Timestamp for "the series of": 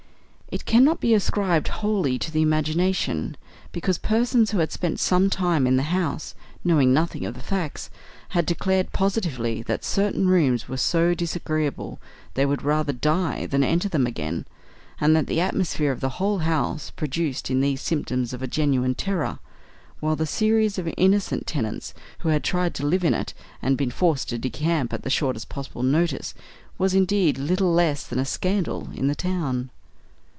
20.17-20.93